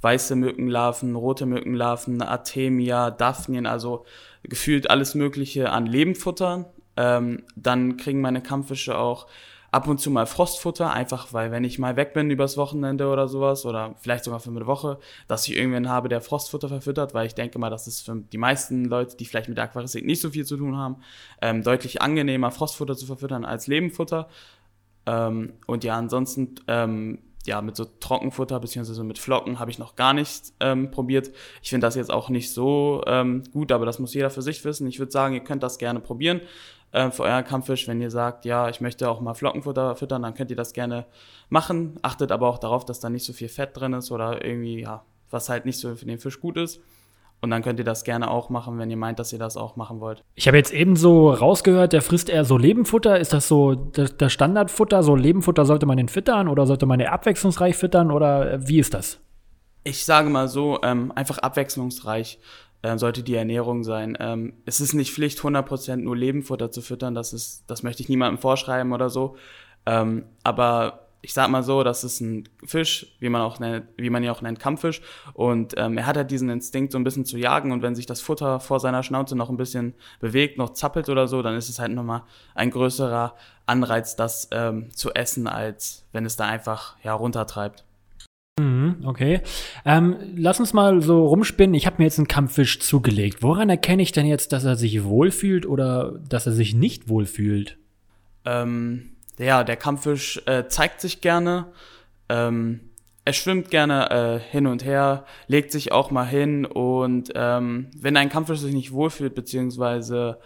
weiße 0.00 0.36
Mückenlarven, 0.36 1.16
rote 1.16 1.46
Mückenlarven, 1.46 2.22
Artemia, 2.22 3.10
Daphnien, 3.10 3.66
also 3.66 4.04
gefühlt 4.44 4.90
alles 4.90 5.16
Mögliche 5.16 5.70
an 5.70 5.86
Lebenfutter. 5.86 6.72
Ähm, 6.96 7.42
dann 7.56 7.96
kriegen 7.96 8.20
meine 8.20 8.42
Kampffische 8.42 8.96
auch 8.96 9.26
ab 9.72 9.88
und 9.88 9.98
zu 9.98 10.10
mal 10.10 10.26
Frostfutter, 10.26 10.92
einfach 10.92 11.32
weil 11.32 11.50
wenn 11.50 11.64
ich 11.64 11.78
mal 11.78 11.96
weg 11.96 12.12
bin 12.12 12.30
übers 12.30 12.58
Wochenende 12.58 13.08
oder 13.08 13.26
sowas 13.26 13.64
oder 13.64 13.94
vielleicht 13.98 14.24
sogar 14.24 14.38
für 14.38 14.50
eine 14.50 14.66
Woche, 14.66 14.98
dass 15.28 15.48
ich 15.48 15.56
irgendwen 15.56 15.88
habe, 15.88 16.10
der 16.10 16.20
Frostfutter 16.20 16.68
verfüttert, 16.68 17.14
weil 17.14 17.26
ich 17.26 17.34
denke 17.34 17.58
mal, 17.58 17.70
das 17.70 17.86
ist 17.86 18.02
für 18.02 18.16
die 18.16 18.38
meisten 18.38 18.84
Leute, 18.84 19.16
die 19.16 19.24
vielleicht 19.24 19.48
mit 19.48 19.56
der 19.56 19.64
Aquaristik 19.64 20.04
nicht 20.04 20.20
so 20.20 20.30
viel 20.30 20.44
zu 20.44 20.58
tun 20.58 20.76
haben, 20.76 20.96
ähm, 21.40 21.62
deutlich 21.62 22.02
angenehmer, 22.02 22.50
Frostfutter 22.50 22.96
zu 22.96 23.06
verfüttern 23.06 23.46
als 23.46 23.66
Lebenfutter. 23.66 24.28
Ähm, 25.06 25.54
und 25.66 25.84
ja, 25.84 25.96
ansonsten 25.96 26.56
ähm, 26.68 27.20
ja, 27.46 27.62
mit 27.62 27.74
so 27.74 27.86
Trockenfutter 27.86 28.60
beziehungsweise 28.60 29.02
mit 29.02 29.18
Flocken 29.18 29.58
habe 29.58 29.70
ich 29.70 29.78
noch 29.78 29.96
gar 29.96 30.12
nicht 30.12 30.52
ähm, 30.60 30.90
probiert. 30.90 31.32
Ich 31.62 31.70
finde 31.70 31.86
das 31.86 31.94
jetzt 31.94 32.12
auch 32.12 32.28
nicht 32.28 32.52
so 32.52 33.02
ähm, 33.06 33.42
gut, 33.52 33.72
aber 33.72 33.86
das 33.86 33.98
muss 33.98 34.12
jeder 34.12 34.28
für 34.28 34.42
sich 34.42 34.62
wissen. 34.66 34.86
Ich 34.86 34.98
würde 34.98 35.10
sagen, 35.10 35.34
ihr 35.34 35.42
könnt 35.42 35.62
das 35.62 35.78
gerne 35.78 36.00
probieren 36.00 36.42
äh, 36.92 37.10
für 37.10 37.24
euren 37.24 37.44
Kampffisch. 37.44 37.88
Wenn 37.88 38.00
ihr 38.00 38.10
sagt, 38.10 38.44
ja, 38.44 38.68
ich 38.68 38.80
möchte 38.80 39.08
auch 39.10 39.20
mal 39.20 39.34
Flockenfutter 39.34 39.96
füttern, 39.96 40.22
dann 40.22 40.34
könnt 40.34 40.50
ihr 40.50 40.56
das 40.56 40.72
gerne 40.72 41.06
machen. 41.48 41.98
Achtet 42.02 42.30
aber 42.30 42.48
auch 42.48 42.58
darauf, 42.58 42.84
dass 42.84 43.00
da 43.00 43.10
nicht 43.10 43.24
so 43.24 43.32
viel 43.32 43.48
Fett 43.48 43.70
drin 43.74 43.92
ist 43.94 44.10
oder 44.10 44.44
irgendwie, 44.44 44.80
ja, 44.82 45.04
was 45.30 45.48
halt 45.48 45.66
nicht 45.66 45.78
so 45.78 45.94
für 45.94 46.06
den 46.06 46.18
Fisch 46.18 46.40
gut 46.40 46.56
ist. 46.56 46.80
Und 47.40 47.50
dann 47.50 47.62
könnt 47.62 47.80
ihr 47.80 47.84
das 47.84 48.04
gerne 48.04 48.30
auch 48.30 48.50
machen, 48.50 48.78
wenn 48.78 48.88
ihr 48.88 48.96
meint, 48.96 49.18
dass 49.18 49.32
ihr 49.32 49.38
das 49.38 49.56
auch 49.56 49.74
machen 49.74 49.98
wollt. 49.98 50.22
Ich 50.36 50.46
habe 50.46 50.56
jetzt 50.56 50.72
eben 50.72 50.94
so 50.94 51.32
rausgehört, 51.32 51.92
der 51.92 52.00
frisst 52.00 52.28
eher 52.28 52.44
so 52.44 52.56
Lebenfutter. 52.56 53.18
Ist 53.18 53.32
das 53.32 53.48
so 53.48 53.74
das 53.74 54.32
Standardfutter? 54.32 55.02
So 55.02 55.16
Lebenfutter 55.16 55.64
sollte 55.64 55.84
man 55.84 55.96
den 55.96 56.08
füttern 56.08 56.46
oder 56.46 56.66
sollte 56.66 56.86
man 56.86 57.00
den 57.00 57.08
abwechslungsreich 57.08 57.76
füttern 57.76 58.12
oder 58.12 58.68
wie 58.68 58.78
ist 58.78 58.94
das? 58.94 59.18
Ich 59.82 60.04
sage 60.04 60.30
mal 60.30 60.46
so, 60.46 60.78
ähm, 60.84 61.10
einfach 61.16 61.38
abwechslungsreich 61.38 62.38
äh, 62.82 62.98
sollte 62.98 63.22
die 63.22 63.34
Ernährung 63.34 63.84
sein. 63.84 64.16
Ähm, 64.20 64.54
es 64.66 64.80
ist 64.80 64.92
nicht 64.92 65.12
Pflicht, 65.12 65.38
100% 65.40 65.96
nur 65.96 66.16
Lebenfutter 66.16 66.70
zu 66.70 66.82
füttern. 66.82 67.14
Das 67.14 67.32
ist, 67.32 67.64
das 67.68 67.82
möchte 67.82 68.02
ich 68.02 68.08
niemandem 68.08 68.38
vorschreiben 68.38 68.92
oder 68.92 69.08
so. 69.08 69.36
Ähm, 69.86 70.24
aber 70.42 71.02
ich 71.24 71.34
sag 71.34 71.48
mal 71.48 71.62
so, 71.62 71.84
das 71.84 72.02
ist 72.02 72.20
ein 72.20 72.48
Fisch, 72.64 73.16
wie 73.20 73.28
man 73.28 73.42
auch 73.42 73.60
nennt, 73.60 73.86
wie 73.96 74.10
man 74.10 74.24
ihn 74.24 74.30
auch 74.30 74.42
nennt, 74.42 74.58
Kampffisch. 74.58 75.00
Und 75.34 75.74
ähm, 75.76 75.96
er 75.96 76.06
hat 76.06 76.16
halt 76.16 76.32
diesen 76.32 76.50
Instinkt, 76.50 76.90
so 76.90 76.98
ein 76.98 77.04
bisschen 77.04 77.24
zu 77.24 77.38
jagen. 77.38 77.70
Und 77.70 77.80
wenn 77.80 77.94
sich 77.94 78.06
das 78.06 78.20
Futter 78.20 78.58
vor 78.58 78.80
seiner 78.80 79.04
Schnauze 79.04 79.36
noch 79.36 79.48
ein 79.48 79.56
bisschen 79.56 79.94
bewegt, 80.18 80.58
noch 80.58 80.70
zappelt 80.70 81.08
oder 81.08 81.28
so, 81.28 81.40
dann 81.40 81.54
ist 81.54 81.68
es 81.68 81.78
halt 81.78 81.92
nochmal 81.92 82.24
ein 82.56 82.70
größerer 82.70 83.36
Anreiz, 83.66 84.16
das 84.16 84.48
ähm, 84.50 84.90
zu 84.94 85.14
essen, 85.14 85.46
als 85.46 86.04
wenn 86.10 86.26
es 86.26 86.36
da 86.36 86.46
einfach 86.46 86.96
ja 87.04 87.14
runtertreibt. 87.14 87.84
Mhm, 88.62 89.04
okay. 89.04 89.40
Ähm, 89.84 90.16
lass 90.36 90.60
uns 90.60 90.72
mal 90.72 91.02
so 91.02 91.26
rumspinnen. 91.26 91.74
Ich 91.74 91.86
habe 91.86 91.96
mir 91.98 92.04
jetzt 92.04 92.18
einen 92.18 92.28
Kampffisch 92.28 92.78
zugelegt. 92.78 93.42
Woran 93.42 93.68
erkenne 93.68 94.02
ich 94.02 94.12
denn 94.12 94.26
jetzt, 94.26 94.52
dass 94.52 94.64
er 94.64 94.76
sich 94.76 95.02
wohlfühlt 95.02 95.66
oder 95.66 96.20
dass 96.28 96.46
er 96.46 96.52
sich 96.52 96.72
nicht 96.72 97.08
wohlfühlt? 97.08 97.76
Ähm, 98.44 99.16
ja, 99.38 99.64
der 99.64 99.76
Kampffisch 99.76 100.40
äh, 100.46 100.68
zeigt 100.68 101.00
sich 101.00 101.20
gerne. 101.20 101.72
Ähm, 102.28 102.80
er 103.24 103.32
schwimmt 103.32 103.70
gerne 103.70 104.10
äh, 104.10 104.38
hin 104.38 104.68
und 104.68 104.84
her, 104.84 105.24
legt 105.48 105.72
sich 105.72 105.90
auch 105.90 106.12
mal 106.12 106.26
hin 106.26 106.64
und 106.64 107.32
ähm, 107.34 107.88
wenn 107.96 108.16
ein 108.16 108.28
Kampffisch 108.28 108.60
sich 108.60 108.74
nicht 108.74 108.92
wohlfühlt, 108.92 109.34
beziehungsweise 109.34 110.38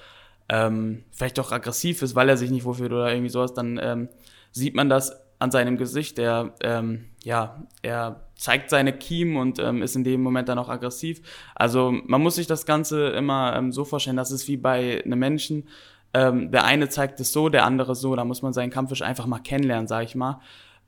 ähm, 0.49 1.05
vielleicht 1.11 1.39
auch 1.41 1.53
aggressiv 1.53 2.03
ist, 2.03 2.15
weil 2.15 2.29
er 2.29 2.37
sich 2.37 2.51
nicht 2.51 2.65
wohlfühlt 2.65 2.93
oder 2.93 3.11
irgendwie 3.11 3.31
sowas, 3.31 3.55
dann 3.55 3.79
ähm, 3.83 4.09
sieht 4.53 4.75
man 4.75 4.89
das 4.89 5.26
an 5.39 5.51
seinem 5.51 5.77
Gesicht. 5.77 6.19
Er, 6.19 6.55
ähm, 6.63 7.07
ja, 7.23 7.63
er 7.83 8.23
zeigt 8.37 8.71
seine 8.71 8.93
Kiemen 8.93 9.37
und 9.37 9.59
ähm, 9.59 9.83
ist 9.83 9.97
in 9.97 10.05
dem 10.05 10.23
Moment 10.23 10.49
dann 10.49 10.59
auch 10.59 10.69
aggressiv. 10.69 11.21
Also 11.55 11.93
man 12.07 12.23
muss 12.23 12.37
sich 12.37 12.47
das 12.47 12.67
Ganze 12.67 13.09
immer 13.09 13.55
ähm, 13.57 13.73
so 13.73 13.85
vorstellen, 13.85 14.17
dass 14.17 14.31
es 14.31 14.49
wie 14.49 14.57
bei 14.57 15.03
einem 15.05 15.19
Menschen 15.19 15.69
ähm, 16.17 16.51
der 16.51 16.65
eine 16.65 16.89
zeigt 16.89 17.21
es 17.21 17.33
so, 17.33 17.51
der 17.51 17.65
andere 17.65 17.95
so. 17.95 18.17
Da 18.17 18.25
muss 18.25 18.41
man 18.41 18.55
seinen 18.55 18.71
Kampffisch 18.71 19.03
einfach 19.03 19.27
mal 19.27 19.39
kennenlernen, 19.39 19.87
sag 19.87 20.05
ich 20.05 20.15
mal. 20.15 20.41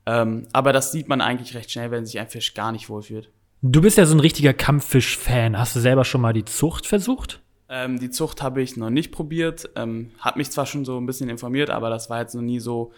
Ähm, 0.07 0.47
aber 0.53 0.73
das 0.73 0.91
sieht 0.91 1.07
man 1.07 1.21
eigentlich 1.21 1.55
recht 1.55 1.71
schnell, 1.71 1.91
wenn 1.91 2.05
sich 2.05 2.19
ein 2.19 2.27
Fisch 2.27 2.55
gar 2.55 2.71
nicht 2.71 2.89
wohlfühlt. 2.89 3.29
Du 3.61 3.81
bist 3.81 3.97
ja 3.97 4.05
so 4.05 4.15
ein 4.15 4.21
richtiger 4.21 4.53
Kampffisch-Fan. 4.53 5.59
Hast 5.59 5.75
du 5.75 5.81
selber 5.81 6.03
schon 6.03 6.21
mal 6.21 6.33
die 6.33 6.45
Zucht 6.45 6.87
versucht? 6.87 7.41
Ähm, 7.67 7.99
die 7.99 8.09
Zucht 8.09 8.41
habe 8.41 8.63
ich 8.63 8.75
noch 8.75 8.89
nicht 8.89 9.11
probiert. 9.11 9.69
Ähm, 9.75 10.11
habe 10.19 10.39
mich 10.39 10.49
zwar 10.49 10.65
schon 10.65 10.83
so 10.83 10.97
ein 10.97 11.05
bisschen 11.05 11.29
informiert, 11.29 11.69
aber 11.69 11.91
das 11.91 12.09
war 12.09 12.21
jetzt 12.21 12.33
noch 12.33 12.41
nie 12.41 12.59
so 12.59 12.91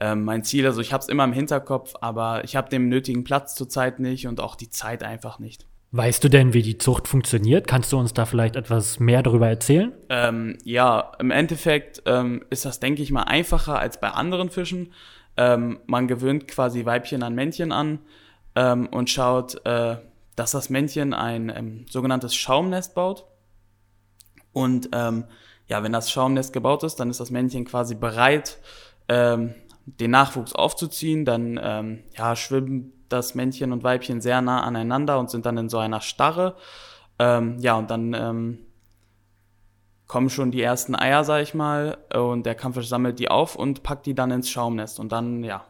ähm, 0.00 0.24
mein 0.24 0.44
Ziel. 0.44 0.66
Also 0.66 0.80
ich 0.80 0.92
habe 0.92 1.02
es 1.02 1.08
immer 1.08 1.24
im 1.24 1.32
Hinterkopf, 1.32 1.94
aber 2.00 2.44
ich 2.44 2.56
habe 2.56 2.68
den 2.68 2.88
nötigen 2.88 3.24
Platz 3.24 3.54
zurzeit 3.54 3.98
nicht 4.00 4.26
und 4.26 4.40
auch 4.40 4.56
die 4.56 4.70
Zeit 4.70 5.02
einfach 5.02 5.38
nicht. 5.38 5.66
Weißt 5.92 6.22
du 6.22 6.28
denn, 6.28 6.52
wie 6.52 6.62
die 6.62 6.78
Zucht 6.78 7.08
funktioniert? 7.08 7.66
Kannst 7.66 7.92
du 7.92 7.98
uns 7.98 8.12
da 8.12 8.26
vielleicht 8.26 8.56
etwas 8.56 9.00
mehr 9.00 9.22
darüber 9.22 9.48
erzählen? 9.48 9.92
Ähm, 10.08 10.58
ja, 10.64 11.12
im 11.18 11.30
Endeffekt 11.30 12.02
ähm, 12.06 12.44
ist 12.50 12.64
das, 12.64 12.80
denke 12.80 13.02
ich 13.02 13.12
mal, 13.12 13.22
einfacher 13.22 13.78
als 13.78 14.00
bei 14.00 14.10
anderen 14.10 14.50
Fischen. 14.50 14.92
Ähm, 15.36 15.80
man 15.86 16.08
gewöhnt 16.08 16.48
quasi 16.48 16.84
Weibchen 16.84 17.22
an 17.22 17.34
Männchen 17.34 17.72
an 17.72 18.00
ähm, 18.56 18.88
und 18.88 19.10
schaut, 19.10 19.64
äh, 19.64 19.96
dass 20.34 20.50
das 20.50 20.70
Männchen 20.70 21.14
ein 21.14 21.50
ähm, 21.54 21.86
sogenanntes 21.88 22.34
Schaumnest 22.34 22.94
baut. 22.94 23.24
Und 24.52 24.88
ja, 25.68 25.82
wenn 25.82 25.92
das 25.92 26.10
Schaumnest 26.10 26.52
gebaut 26.52 26.82
ist, 26.82 26.96
dann 26.96 27.10
ist 27.10 27.20
das 27.20 27.30
Männchen 27.30 27.66
quasi 27.66 27.94
bereit, 27.94 28.58
ähm, 29.08 29.54
den 29.86 30.10
Nachwuchs 30.10 30.52
aufzuziehen. 30.54 31.24
Dann 31.24 31.58
ähm, 31.62 32.02
ja, 32.16 32.36
schwimmen 32.36 32.92
das 33.08 33.34
Männchen 33.34 33.72
und 33.72 33.84
Weibchen 33.84 34.20
sehr 34.20 34.42
nah 34.42 34.62
aneinander 34.62 35.18
und 35.18 35.30
sind 35.30 35.46
dann 35.46 35.56
in 35.56 35.68
so 35.68 35.78
einer 35.78 36.00
Starre. 36.00 36.56
Ähm, 37.18 37.58
ja, 37.60 37.76
und 37.76 37.90
dann 37.90 38.14
ähm, 38.14 38.58
kommen 40.06 40.30
schon 40.30 40.50
die 40.50 40.62
ersten 40.62 40.94
Eier, 40.94 41.24
sag 41.24 41.42
ich 41.42 41.54
mal, 41.54 41.98
und 42.14 42.46
der 42.46 42.54
Kampffisch 42.54 42.88
sammelt 42.88 43.18
die 43.18 43.28
auf 43.30 43.56
und 43.56 43.82
packt 43.82 44.06
die 44.06 44.14
dann 44.14 44.30
ins 44.30 44.50
Schaumnest. 44.50 45.00
Und 45.00 45.12
dann, 45.12 45.42
ja, 45.42 45.64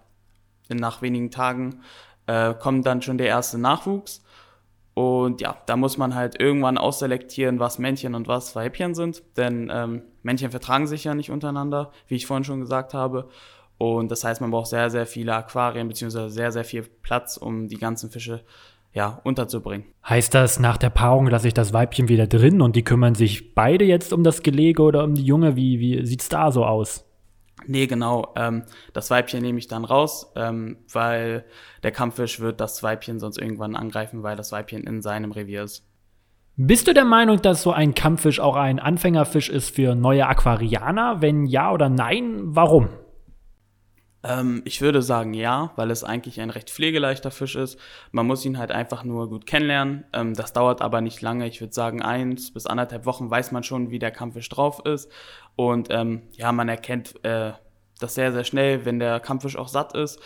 nach 0.68 1.02
wenigen 1.02 1.30
Tagen 1.30 1.82
äh, 2.26 2.54
kommt 2.54 2.86
dann 2.86 3.02
schon 3.02 3.18
der 3.18 3.28
erste 3.28 3.58
Nachwuchs. 3.58 4.22
Und 4.94 5.42
ja, 5.42 5.58
da 5.66 5.76
muss 5.76 5.98
man 5.98 6.14
halt 6.14 6.40
irgendwann 6.40 6.78
ausselektieren, 6.78 7.60
was 7.60 7.78
Männchen 7.78 8.14
und 8.14 8.28
was 8.28 8.56
Weibchen 8.56 8.94
sind. 8.94 9.22
Denn 9.36 9.70
ähm, 9.70 10.02
Männchen 10.22 10.50
vertragen 10.50 10.86
sich 10.86 11.04
ja 11.04 11.14
nicht 11.14 11.30
untereinander, 11.30 11.92
wie 12.08 12.14
ich 12.16 12.26
vorhin 12.26 12.44
schon 12.44 12.60
gesagt 12.60 12.94
habe. 12.94 13.28
Und 13.78 14.10
das 14.10 14.24
heißt, 14.24 14.40
man 14.40 14.50
braucht 14.50 14.68
sehr, 14.68 14.90
sehr 14.90 15.06
viele 15.06 15.34
Aquarien 15.34 15.88
beziehungsweise 15.88 16.30
sehr, 16.30 16.52
sehr 16.52 16.64
viel 16.64 16.82
Platz, 16.82 17.36
um 17.36 17.68
die 17.68 17.76
ganzen 17.78 18.10
Fische 18.10 18.42
ja, 18.92 19.20
unterzubringen. 19.24 19.86
Heißt 20.08 20.34
das, 20.34 20.58
nach 20.58 20.78
der 20.78 20.88
Paarung 20.88 21.26
lasse 21.26 21.48
ich 21.48 21.54
das 21.54 21.74
Weibchen 21.74 22.08
wieder 22.08 22.26
drin 22.26 22.62
und 22.62 22.76
die 22.76 22.84
kümmern 22.84 23.14
sich 23.14 23.54
beide 23.54 23.84
jetzt 23.84 24.12
um 24.14 24.24
das 24.24 24.42
Gelege 24.42 24.82
oder 24.82 25.04
um 25.04 25.14
die 25.14 25.24
Junge? 25.24 25.54
Wie, 25.54 25.78
wie 25.80 26.06
sieht's 26.06 26.30
da 26.30 26.50
so 26.50 26.64
aus? 26.64 27.04
Nee, 27.66 27.86
genau. 27.86 28.32
Ähm, 28.36 28.62
das 28.94 29.10
Weibchen 29.10 29.42
nehme 29.42 29.58
ich 29.58 29.66
dann 29.66 29.84
raus, 29.84 30.32
ähm, 30.36 30.78
weil 30.92 31.44
der 31.82 31.90
Kampffisch 31.90 32.40
wird 32.40 32.60
das 32.60 32.82
Weibchen 32.82 33.18
sonst 33.18 33.38
irgendwann 33.38 33.76
angreifen, 33.76 34.22
weil 34.22 34.36
das 34.36 34.52
Weibchen 34.52 34.84
in 34.84 35.02
seinem 35.02 35.32
Revier 35.32 35.64
ist. 35.64 35.86
Bist 36.56 36.88
du 36.88 36.94
der 36.94 37.04
Meinung, 37.04 37.42
dass 37.42 37.62
so 37.62 37.72
ein 37.72 37.94
Kampffisch 37.94 38.40
auch 38.40 38.56
ein 38.56 38.78
Anfängerfisch 38.78 39.50
ist 39.50 39.74
für 39.74 39.94
neue 39.94 40.26
Aquarianer? 40.26 41.20
Wenn 41.20 41.44
ja 41.44 41.70
oder 41.70 41.90
nein, 41.90 42.40
warum? 42.44 42.88
Ähm, 44.26 44.62
ich 44.64 44.80
würde 44.80 45.02
sagen 45.02 45.34
ja, 45.34 45.72
weil 45.76 45.90
es 45.90 46.02
eigentlich 46.02 46.40
ein 46.40 46.50
recht 46.50 46.70
pflegeleichter 46.70 47.30
Fisch 47.30 47.54
ist. 47.54 47.78
Man 48.10 48.26
muss 48.26 48.44
ihn 48.44 48.58
halt 48.58 48.72
einfach 48.72 49.04
nur 49.04 49.28
gut 49.28 49.46
kennenlernen. 49.46 50.04
Ähm, 50.12 50.34
das 50.34 50.52
dauert 50.52 50.82
aber 50.82 51.00
nicht 51.00 51.22
lange. 51.22 51.46
Ich 51.46 51.60
würde 51.60 51.72
sagen, 51.72 52.02
eins 52.02 52.52
bis 52.52 52.66
anderthalb 52.66 53.06
Wochen 53.06 53.30
weiß 53.30 53.52
man 53.52 53.62
schon, 53.62 53.90
wie 53.90 53.98
der 53.98 54.10
Kampffisch 54.10 54.48
drauf 54.48 54.84
ist. 54.84 55.10
Und 55.54 55.88
ähm, 55.90 56.22
ja, 56.32 56.50
man 56.52 56.68
erkennt 56.68 57.24
äh, 57.24 57.52
das 58.00 58.14
sehr, 58.14 58.32
sehr 58.32 58.44
schnell, 58.44 58.84
wenn 58.84 58.98
der 58.98 59.20
Kampffisch 59.20 59.56
auch 59.56 59.68
satt 59.68 59.94
ist. 59.94 60.20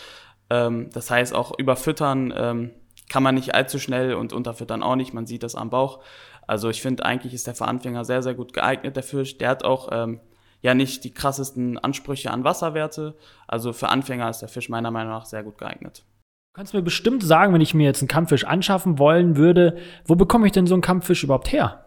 Ähm, 0.49 0.91
das 0.93 1.11
heißt, 1.11 1.35
auch 1.35 1.53
überfüttern 1.59 2.33
ähm, 2.35 2.71
kann 3.11 3.23
man 3.23 3.35
nicht 3.35 3.55
allzu 3.55 3.79
schnell 3.79 4.15
und 4.15 4.33
unterfüttern 4.33 4.83
auch 4.83 4.97
nicht. 4.97 5.13
Man 5.13 5.27
sieht 5.27 5.43
das 5.43 5.55
am 5.55 5.69
Bauch. 5.69 6.01
Also 6.47 6.71
ich 6.71 6.81
finde, 6.81 7.05
eigentlich 7.05 7.35
ist 7.35 7.47
der 7.47 7.55
für 7.55 7.67
Anfänger 7.67 8.05
sehr, 8.05 8.23
sehr 8.23 8.35
gut 8.35 8.53
geeignet, 8.53 8.97
der 8.97 9.03
Fisch. 9.03 9.37
Der 9.39 9.51
hat 9.51 9.65
auch 9.65 9.89
ähm, 9.93 10.21
ja 10.61 10.75
nicht 10.75 11.05
die 11.05 11.13
krassesten 11.13 11.79
Ansprüche 11.79 12.31
an 12.31 12.45
Wasserwerte. 12.45 13.17
Also 13.47 13.73
für 13.73 13.89
Anfänger 13.89 14.29
ist 14.29 14.41
der 14.41 14.49
Fisch 14.49 14.69
meiner 14.69 14.91
Meinung 14.91 15.13
nach 15.13 15.27
sehr 15.27 15.43
gut 15.43 15.59
geeignet. 15.59 16.05
Du 16.53 16.57
kannst 16.57 16.75
mir 16.75 16.83
bestimmt 16.83 17.23
sagen, 17.23 17.55
wenn 17.55 17.61
ich 17.61 17.75
mir 17.75 17.85
jetzt 17.85 18.03
einen 18.03 18.09
Kampffisch 18.09 18.45
anschaffen 18.45 18.99
wollen 18.99 19.37
würde, 19.37 19.79
wo 20.05 20.17
bekomme 20.17 20.47
ich 20.47 20.53
denn 20.53 20.67
so 20.67 20.75
einen 20.75 20.83
Kampffisch 20.83 21.23
überhaupt 21.23 21.53
her? 21.53 21.85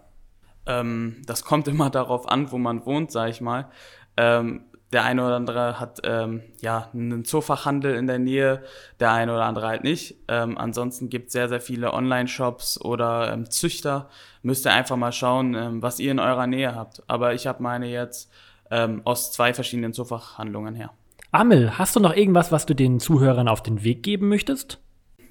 Ähm, 0.66 1.22
das 1.26 1.44
kommt 1.44 1.68
immer 1.68 1.90
darauf 1.90 2.30
an, 2.30 2.52
wo 2.52 2.58
man 2.58 2.86
wohnt, 2.86 3.12
sag 3.12 3.30
ich 3.30 3.42
mal. 3.42 3.70
Ähm, 4.16 4.66
der 4.94 5.04
eine 5.04 5.26
oder 5.26 5.36
andere 5.36 5.80
hat 5.80 6.02
ähm, 6.04 6.44
ja 6.62 6.90
einen 6.94 7.26
Zoofachhandel 7.26 7.96
in 7.96 8.08
der 8.08 8.20
Nähe, 8.20 8.64
der 9.00 9.12
eine 9.12 9.34
oder 9.34 9.46
andere 9.46 9.68
halt 9.68 9.84
nicht. 9.84 10.16
Ähm, 10.28 10.58
ansonsten 10.58 11.10
gibt 11.10 11.28
es 11.28 11.34
sehr, 11.34 11.50
sehr 11.50 11.62
viele 11.62 11.94
Online-Shops 11.94 12.80
oder 12.80 13.34
ähm, 13.34 13.50
Züchter. 13.50 14.10
Müsst 14.44 14.66
ihr 14.66 14.72
einfach 14.72 14.96
mal 14.96 15.12
schauen, 15.12 15.56
ähm, 15.56 15.82
was 15.82 16.00
ihr 16.00 16.12
in 16.12 16.20
eurer 16.20 16.48
Nähe 16.48 16.76
habt. 16.76 17.04
Aber 17.08 17.34
ich 17.34 17.48
habe 17.48 17.64
meine 17.64 17.88
jetzt 17.88 18.32
ähm, 18.74 19.02
aus 19.06 19.32
zwei 19.32 19.54
verschiedenen 19.54 19.94
Zoofachhandlungen 19.94 20.76
her. 20.76 20.92
Amel, 21.32 21.78
hast 21.78 21.96
du 21.96 22.00
noch 22.00 22.16
irgendwas, 22.16 22.52
was 22.52 22.66
du 22.66 22.74
den 22.74 23.00
Zuhörern 23.00 23.48
auf 23.48 23.64
den 23.64 23.84
Weg 23.84 24.04
geben 24.04 24.28
möchtest? 24.30 24.80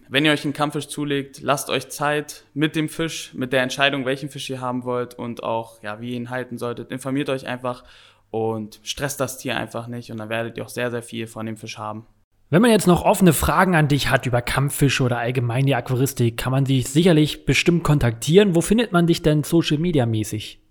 Wenn 0.08 0.24
ihr 0.24 0.32
euch 0.32 0.44
einen 0.44 0.52
Kampffisch 0.52 0.88
zulegt, 0.88 1.40
lasst 1.40 1.70
euch 1.70 1.88
Zeit 1.88 2.44
mit 2.54 2.76
dem 2.76 2.88
Fisch, 2.88 3.32
mit 3.34 3.52
der 3.52 3.62
Entscheidung, 3.62 4.04
welchen 4.04 4.28
Fisch 4.28 4.48
ihr 4.50 4.60
haben 4.60 4.84
wollt 4.84 5.14
und 5.14 5.42
auch, 5.42 5.82
ja, 5.82 6.00
wie 6.00 6.10
ihr 6.10 6.16
ihn 6.16 6.30
halten 6.30 6.58
solltet. 6.58 6.90
Informiert 6.90 7.30
euch 7.30 7.46
einfach 7.46 7.84
und 8.30 8.78
stresst 8.82 9.20
das 9.20 9.38
Tier 9.38 9.56
einfach 9.56 9.86
nicht 9.86 10.10
und 10.12 10.18
dann 10.18 10.28
werdet 10.28 10.56
ihr 10.56 10.64
auch 10.64 10.68
sehr, 10.68 10.90
sehr 10.90 11.02
viel 11.02 11.26
von 11.26 11.46
dem 11.46 11.56
Fisch 11.56 11.78
haben. 11.78 12.06
Wenn 12.50 12.62
man 12.62 12.70
jetzt 12.70 12.86
noch 12.86 13.04
offene 13.04 13.32
Fragen 13.32 13.74
an 13.74 13.88
dich 13.88 14.10
hat 14.10 14.26
über 14.26 14.42
Kampffische 14.42 15.04
oder 15.04 15.18
allgemein 15.18 15.64
die 15.64 15.74
Aquaristik, 15.74 16.36
kann 16.36 16.52
man 16.52 16.66
dich 16.66 16.88
sicherlich 16.88 17.46
bestimmt 17.46 17.82
kontaktieren. 17.82 18.54
Wo 18.54 18.60
findet 18.60 18.92
man 18.92 19.06
dich 19.06 19.22
denn 19.22 19.42
social 19.42 19.78
media 19.78 20.04
mäßig? 20.04 20.61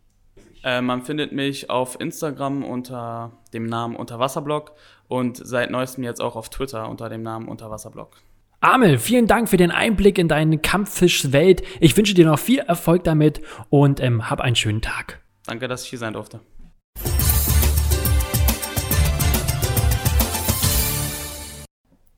Äh, 0.63 0.81
man 0.81 1.01
findet 1.01 1.31
mich 1.31 1.69
auf 1.69 1.99
Instagram 1.99 2.63
unter 2.63 3.31
dem 3.53 3.65
Namen 3.65 3.95
Unterwasserblog 3.95 4.73
und 5.07 5.37
seit 5.37 5.71
neuestem 5.71 6.03
jetzt 6.03 6.21
auch 6.21 6.35
auf 6.35 6.49
Twitter 6.49 6.89
unter 6.89 7.09
dem 7.09 7.23
Namen 7.23 7.47
Unterwasserblog. 7.47 8.17
Amel, 8.59 8.99
vielen 8.99 9.25
Dank 9.25 9.49
für 9.49 9.57
den 9.57 9.71
Einblick 9.71 10.19
in 10.19 10.27
deine 10.27 10.59
Kampffischwelt. 10.59 11.63
Ich 11.79 11.97
wünsche 11.97 12.13
dir 12.13 12.27
noch 12.27 12.37
viel 12.37 12.59
Erfolg 12.59 13.03
damit 13.03 13.41
und 13.69 13.99
ähm, 13.99 14.29
hab 14.29 14.39
einen 14.39 14.55
schönen 14.55 14.81
Tag. 14.81 15.19
Danke, 15.47 15.67
dass 15.67 15.83
ich 15.83 15.89
hier 15.89 15.99
sein 15.99 16.13
durfte. 16.13 16.41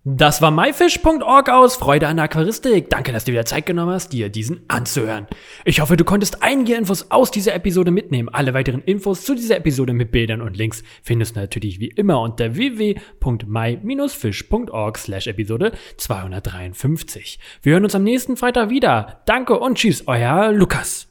Das 0.05 0.41
war 0.41 0.51
myfish.org 0.51 1.47
aus 1.47 1.77
Freude 1.77 2.09
an 2.09 2.17
der 2.17 2.25
Aquaristik. 2.25 2.89
Danke, 2.89 3.13
dass 3.13 3.23
du 3.23 3.31
dir 3.31 3.45
Zeit 3.45 3.65
genommen 3.65 3.93
hast, 3.93 4.11
dir 4.11 4.27
diesen 4.27 4.65
anzuhören. 4.67 5.27
Ich 5.63 5.79
hoffe, 5.79 5.95
du 5.95 6.03
konntest 6.03 6.43
einige 6.43 6.75
Infos 6.75 7.09
aus 7.09 7.31
dieser 7.31 7.55
Episode 7.55 7.91
mitnehmen. 7.91 8.27
Alle 8.27 8.53
weiteren 8.53 8.81
Infos 8.81 9.23
zu 9.23 9.33
dieser 9.33 9.55
Episode 9.55 9.93
mit 9.93 10.11
Bildern 10.11 10.41
und 10.41 10.57
Links 10.57 10.83
findest 11.03 11.37
du 11.37 11.39
natürlich 11.39 11.79
wie 11.79 11.87
immer 11.87 12.19
unter 12.19 12.55
www.my-fish.org 12.55 14.97
slash 14.97 15.27
Episode 15.27 15.71
253. 15.95 17.39
Wir 17.61 17.71
hören 17.71 17.85
uns 17.85 17.95
am 17.95 18.03
nächsten 18.03 18.35
Freitag 18.35 18.69
wieder. 18.69 19.21
Danke 19.25 19.57
und 19.57 19.77
tschüss, 19.77 20.05
euer 20.05 20.51
Lukas. 20.51 21.07